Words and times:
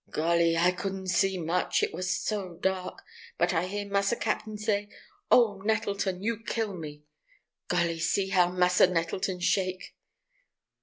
"Golly, 0.09 0.57
I 0.57 0.71
couldn't 0.71 1.09
see 1.09 1.37
much, 1.37 1.83
it 1.83 1.93
war 1.93 2.01
so 2.01 2.55
dark. 2.55 3.03
But 3.37 3.53
I 3.53 3.67
hear 3.67 3.85
massa 3.87 4.15
cap'n 4.15 4.57
say, 4.57 4.89
'Oh, 5.29 5.61
Nettleton, 5.63 6.23
you 6.23 6.39
kill 6.41 6.73
me!' 6.73 7.03
Golly, 7.67 7.99
see 7.99 8.29
how 8.29 8.49
massa 8.49 8.87
Nettleton 8.87 9.39
shake!" 9.41 9.93